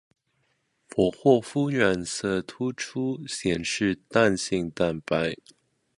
[0.87, 5.35] 佛霍夫染色突出显示弹性蛋白。